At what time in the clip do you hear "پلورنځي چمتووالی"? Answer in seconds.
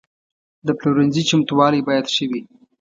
0.79-1.81